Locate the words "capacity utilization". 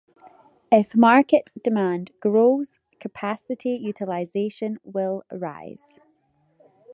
2.99-4.79